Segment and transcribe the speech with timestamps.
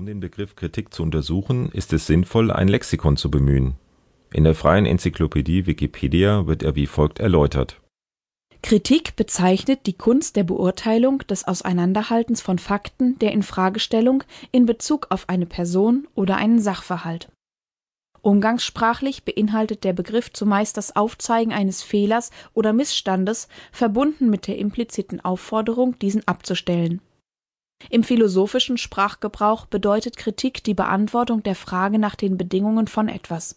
[0.00, 3.74] Um den Begriff Kritik zu untersuchen, ist es sinnvoll, ein Lexikon zu bemühen.
[4.32, 7.78] In der freien Enzyklopädie Wikipedia wird er wie folgt erläutert.
[8.62, 15.28] Kritik bezeichnet die Kunst der Beurteilung, des Auseinanderhaltens von Fakten, der Infragestellung in Bezug auf
[15.28, 17.30] eine Person oder einen Sachverhalt.
[18.22, 25.20] Umgangssprachlich beinhaltet der Begriff zumeist das Aufzeigen eines Fehlers oder Missstandes, verbunden mit der impliziten
[25.20, 27.02] Aufforderung, diesen abzustellen
[27.88, 33.56] im philosophischen Sprachgebrauch bedeutet Kritik die Beantwortung der Frage nach den Bedingungen von etwas.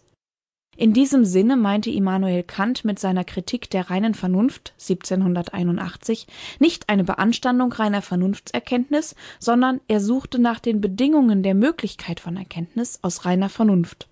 [0.76, 6.26] In diesem Sinne meinte Immanuel Kant mit seiner Kritik der reinen Vernunft 1781
[6.58, 12.98] nicht eine Beanstandung reiner Vernunftserkenntnis, sondern er suchte nach den Bedingungen der Möglichkeit von Erkenntnis
[13.02, 14.08] aus reiner Vernunft.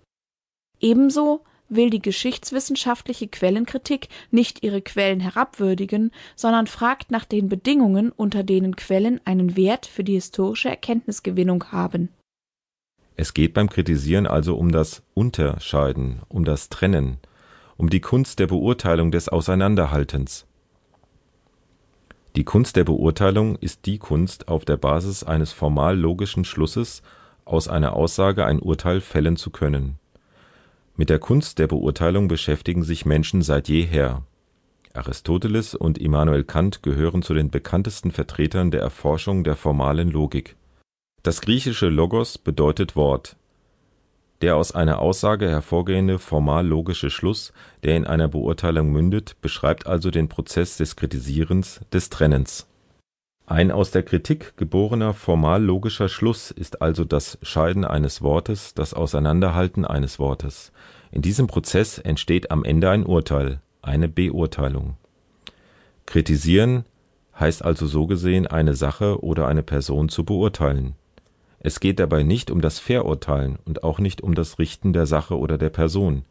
[0.79, 1.43] Ebenso
[1.75, 8.77] will die geschichtswissenschaftliche Quellenkritik nicht ihre Quellen herabwürdigen, sondern fragt nach den Bedingungen, unter denen
[8.77, 12.11] Quellen einen Wert für die historische Erkenntnisgewinnung haben.
[13.17, 17.19] Es geht beim Kritisieren also um das Unterscheiden, um das Trennen,
[17.77, 20.47] um die Kunst der Beurteilung des Auseinanderhaltens.
[22.37, 27.03] Die Kunst der Beurteilung ist die Kunst, auf der Basis eines formal logischen Schlusses
[27.45, 29.99] aus einer Aussage ein Urteil fällen zu können
[30.97, 34.23] mit der Kunst der Beurteilung beschäftigen sich Menschen seit jeher.
[34.95, 40.57] Aristoteles und Immanuel Kant gehören zu den bekanntesten Vertretern der Erforschung der formalen Logik.
[41.23, 43.37] Das griechische logos bedeutet Wort.
[44.43, 47.53] Der aus einer Aussage hervorgehende formal-logische Schluss,
[47.85, 52.67] der in einer Beurteilung mündet, beschreibt also den Prozess des Kritisierens, des Trennens
[53.47, 59.85] ein aus der Kritik geborener formal-logischer Schluss ist also das Scheiden eines Wortes, das Auseinanderhalten
[59.85, 60.73] eines Wortes.
[61.11, 64.97] In diesem Prozess entsteht am Ende ein Urteil, eine Beurteilung.
[66.07, 66.85] Kritisieren
[67.39, 70.95] heißt also so gesehen, eine Sache oder eine Person zu beurteilen.
[71.59, 75.39] Es geht dabei nicht um das Verurteilen und auch nicht um das Richten der Sache
[75.39, 76.25] oder der Person.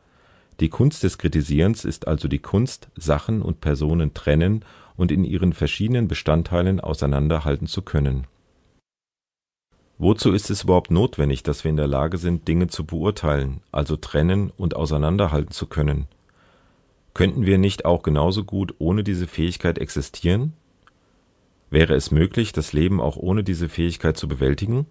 [0.61, 4.63] Die Kunst des Kritisierens ist also die Kunst, Sachen und Personen trennen
[4.95, 8.27] und in ihren verschiedenen Bestandteilen auseinanderhalten zu können.
[9.97, 13.95] Wozu ist es überhaupt notwendig, dass wir in der Lage sind, Dinge zu beurteilen, also
[13.95, 16.07] trennen und auseinanderhalten zu können?
[17.15, 20.53] Könnten wir nicht auch genauso gut ohne diese Fähigkeit existieren?
[21.71, 24.85] Wäre es möglich, das Leben auch ohne diese Fähigkeit zu bewältigen?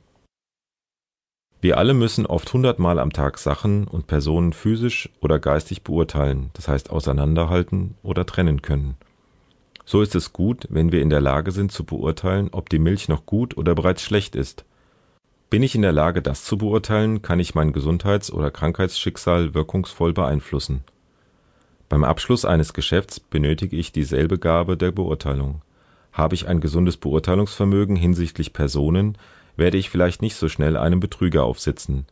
[1.63, 6.69] Wir alle müssen oft hundertmal am Tag Sachen und Personen physisch oder geistig beurteilen, das
[6.69, 8.97] heißt auseinanderhalten oder trennen können.
[9.85, 13.09] So ist es gut, wenn wir in der Lage sind zu beurteilen, ob die Milch
[13.09, 14.65] noch gut oder bereits schlecht ist.
[15.51, 20.13] Bin ich in der Lage, das zu beurteilen, kann ich mein Gesundheits oder Krankheitsschicksal wirkungsvoll
[20.15, 20.85] beeinflussen.
[21.91, 25.61] Beim Abschluss eines Geschäfts benötige ich dieselbe Gabe der Beurteilung.
[26.13, 29.19] Habe ich ein gesundes Beurteilungsvermögen hinsichtlich Personen,
[29.61, 32.07] werde ich vielleicht nicht so schnell einem Betrüger aufsitzen.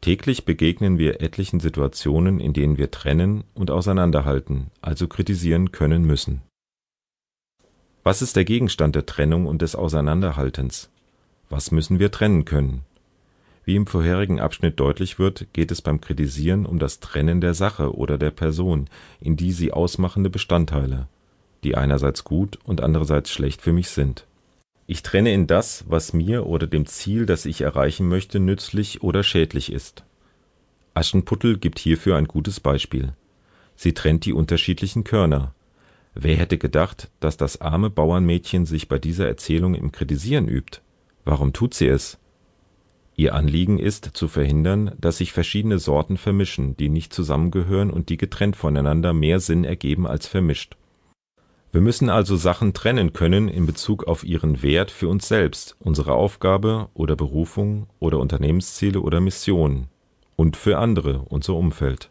[0.00, 6.42] Täglich begegnen wir etlichen Situationen, in denen wir trennen und auseinanderhalten, also kritisieren können müssen
[8.06, 10.90] was ist der Gegenstand der Trennung und des Auseinanderhaltens?
[11.50, 12.82] Was müssen wir trennen können?
[13.64, 17.96] Wie im vorherigen Abschnitt deutlich wird, geht es beim Kritisieren um das Trennen der Sache
[17.96, 18.88] oder der Person
[19.20, 21.08] in die sie ausmachende Bestandteile,
[21.64, 24.24] die einerseits gut und andererseits schlecht für mich sind.
[24.86, 29.22] Ich trenne in das, was mir oder dem Ziel, das ich erreichen möchte, nützlich oder
[29.22, 30.04] schädlich ist.
[30.94, 33.12] Aschenputtel gibt hierfür ein gutes Beispiel.
[33.74, 35.54] Sie trennt die unterschiedlichen Körner,
[36.18, 40.80] Wer hätte gedacht, dass das arme Bauernmädchen sich bei dieser Erzählung im Kritisieren übt?
[41.26, 42.18] Warum tut sie es?
[43.16, 48.16] Ihr Anliegen ist, zu verhindern, dass sich verschiedene Sorten vermischen, die nicht zusammengehören und die
[48.16, 50.78] getrennt voneinander mehr Sinn ergeben als vermischt.
[51.76, 56.14] Wir müssen also Sachen trennen können in Bezug auf ihren Wert für uns selbst, unsere
[56.14, 59.88] Aufgabe oder Berufung oder Unternehmensziele oder Mission
[60.36, 62.08] und für andere, unser Umfeld.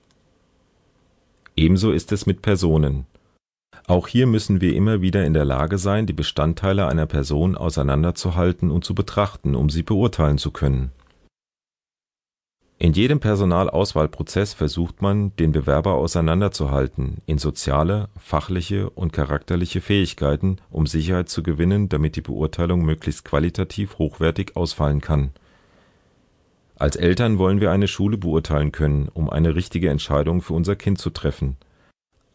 [1.55, 3.07] Ebenso ist es mit Personen.
[3.87, 8.69] Auch hier müssen wir immer wieder in der Lage sein, die Bestandteile einer Person auseinanderzuhalten
[8.69, 10.91] und zu betrachten, um sie beurteilen zu können.
[12.77, 20.85] In jedem Personalauswahlprozess versucht man, den Bewerber auseinanderzuhalten in soziale, fachliche und charakterliche Fähigkeiten, um
[20.85, 25.31] Sicherheit zu gewinnen, damit die Beurteilung möglichst qualitativ hochwertig ausfallen kann.
[26.75, 30.97] Als Eltern wollen wir eine Schule beurteilen können, um eine richtige Entscheidung für unser Kind
[30.97, 31.55] zu treffen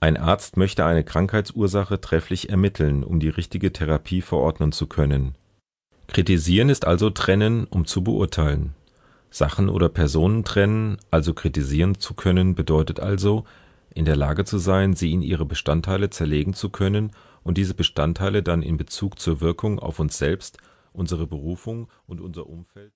[0.02, 5.34] ein Arzt möchte eine Krankheitsursache trefflich ermitteln, um die richtige Therapie verordnen zu können.
[6.06, 8.74] Kritisieren ist also trennen, um zu beurteilen.
[9.30, 13.44] Sachen oder Personen trennen, also kritisieren zu können, bedeutet also,
[13.94, 17.12] in der Lage zu sein, sie in ihre Bestandteile zerlegen zu können
[17.42, 20.58] und diese Bestandteile dann in Bezug zur Wirkung auf uns selbst,
[20.92, 22.88] unsere Berufung und unser Umfeld